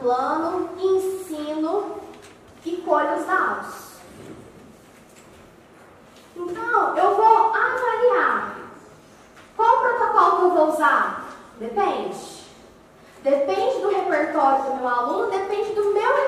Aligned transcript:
plano, 0.00 0.70
ensino 0.78 1.96
e 2.64 2.76
colho 2.78 3.16
os 3.16 3.26
dados. 3.26 3.88
Então, 6.36 6.96
eu 6.96 7.16
vou 7.16 7.52
avaliar. 7.54 8.56
Qual 9.56 9.80
protocolo 9.80 10.36
que 10.36 10.42
eu 10.44 10.50
vou 10.50 10.74
usar? 10.74 11.24
Depende. 11.58 12.38
Depende 13.22 13.80
do 13.80 13.88
repertório 13.88 14.64
do 14.64 14.76
meu 14.76 14.88
aluno, 14.88 15.30
depende 15.30 15.72
do 15.74 15.92
meu 15.92 16.16
repertório 16.16 16.27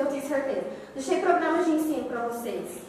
eu 0.00 0.06
tenho 0.06 0.26
certeza. 0.26 0.66
Deixei 0.94 1.20
programas 1.20 1.64
de 1.64 1.72
ensino 1.72 2.04
para 2.04 2.28
vocês. 2.28 2.82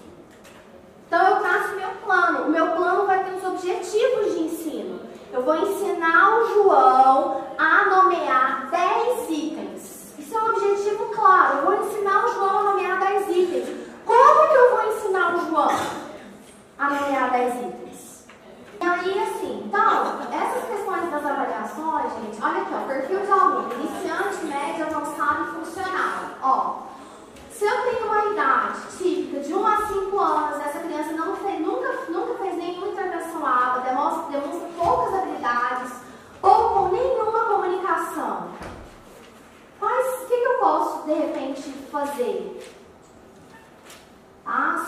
Então 1.08 1.28
eu 1.28 1.42
faço 1.42 1.76
meu 1.76 1.90
plano. 2.06 2.48
O 2.48 2.50
meu 2.50 2.68
plano 2.72 3.06
vai 3.06 3.24
ter 3.24 3.34
os 3.36 3.44
objetivos 3.44 4.34
de 4.34 4.44
ensino. 4.44 5.00
Eu 5.34 5.44
vou 5.44 5.56
ensinar 5.56 6.38
o 6.38 6.48
João 6.54 7.42
a 7.58 7.86
nomear 7.86 8.70
10 8.70 9.30
itens. 9.30 10.14
Isso 10.18 10.38
é 10.38 10.42
um 10.42 10.50
objetivo 10.50 11.06
claro. 11.14 11.58
Eu 11.58 11.66
vou 11.66 11.86
ensinar 11.86 12.26
o 12.26 12.34
João 12.34 12.60
a 12.60 12.64
nomear 12.64 13.00
10 13.00 13.30
itens. 13.30 13.70
Como 14.06 14.50
que 14.50 14.56
eu 14.56 14.72
vou 14.72 14.94
ensinar 14.94 15.36
o 15.36 15.50
João 15.50 15.70
a 16.78 16.90
nomear 16.90 17.32
10 17.32 17.56
itens? 17.56 18.26
E 18.82 18.84
aí, 18.84 19.24
assim, 19.24 19.64
então, 19.66 20.20
essas 20.34 20.64
questões 20.68 21.12
das 21.12 21.26
avaliações, 21.26 22.14
gente, 22.14 22.44
olha 22.44 22.62
aqui, 22.62 22.74
ó, 22.74 22.88
perfil 22.88 23.20
de 23.20 23.32
aluno, 23.32 23.74
iniciante, 23.74 24.46
médio, 24.46 24.86
avançado 24.88 25.44
e 25.44 25.61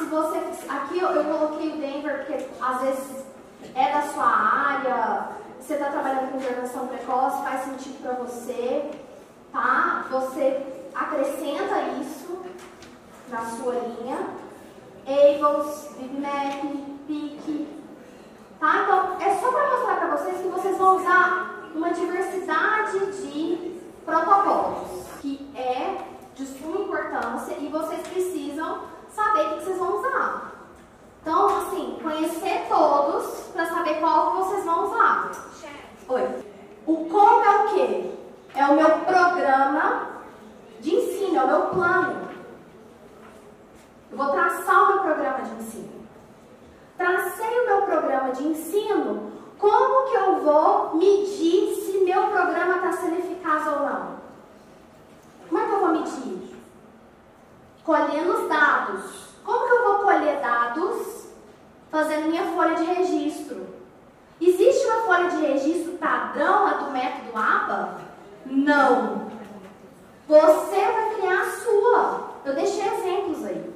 se 0.04 0.10
você. 0.10 0.38
Aqui 0.70 1.00
eu, 1.00 1.10
eu 1.10 1.24
coloquei 1.24 1.70
o 1.70 1.78
Denver, 1.78 2.26
porque 2.26 2.46
às 2.62 2.82
vezes 2.82 3.26
é 3.76 3.92
da 3.92 4.02
sua 4.02 4.26
área, 4.26 5.30
você 5.60 5.74
está 5.74 5.90
trabalhando 5.90 6.32
com 6.32 6.38
intervenção 6.38 6.88
precoce, 6.88 7.44
faz 7.44 7.62
sentido 7.66 8.02
para 8.02 8.14
você, 8.14 8.92
tá? 9.52 10.06
Você 10.12 10.62
acrescenta 10.94 11.82
isso 12.02 12.38
na 13.30 13.46
sua 13.46 13.74
linha. 13.76 14.18
Ables, 15.06 15.90
Bitmap, 15.98 16.62
PIC, 17.08 17.68
tá? 18.60 18.84
Então, 18.84 19.18
é 19.20 19.36
só 19.36 19.52
para 19.52 19.70
mostrar 19.70 19.96
para 19.98 20.16
vocês 20.16 20.42
que 20.42 20.48
vocês 20.48 20.78
vão 20.78 20.98
usar 20.98 21.70
uma 21.76 21.92
diversidade 21.92 23.00
de 23.00 23.82
protocolos. 24.06 24.93
folha 62.64 62.76
de 62.76 62.84
registro. 62.86 63.68
Existe 64.40 64.86
uma 64.88 65.02
folha 65.02 65.30
de 65.30 65.46
registro 65.46 65.94
padrão 65.94 66.66
a 66.66 66.74
do 66.74 66.92
método 66.92 67.38
aba 67.38 68.02
Não. 68.46 69.28
Você 70.28 70.76
vai 70.76 71.16
criar 71.16 71.42
a 71.42 71.52
sua. 71.52 72.30
Eu 72.46 72.56
deixei 72.56 72.86
exemplos 72.86 73.46
aí. 73.46 73.74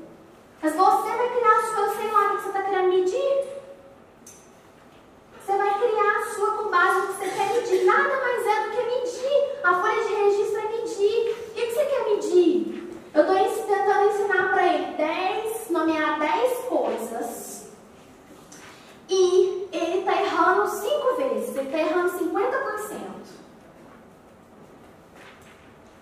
Mas 0.62 0.74
você 0.74 1.10
vai 1.10 1.30
criar 1.30 1.52
a 1.52 1.64
sua, 1.64 1.86
eu 1.86 1.96
sei 1.96 2.12
lá 2.12 2.20
o 2.20 2.30
que 2.30 2.42
você 2.44 2.48
está 2.48 2.62
querendo 2.62 2.90
medir. 2.90 3.57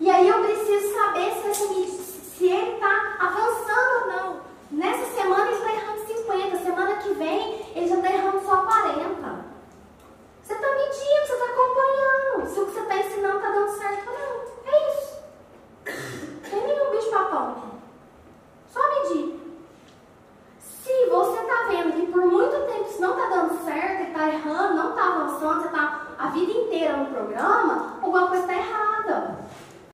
E 0.06 0.10
aí 0.12 0.28
eu 0.28 0.40
preciso 0.40 0.94
saber 0.94 1.32
se, 1.32 1.48
essa, 1.48 1.66
se 2.38 2.46
ele 2.46 2.74
está 2.76 3.18
avançando 3.22 4.02
ou 4.02 4.08
não. 4.08 4.25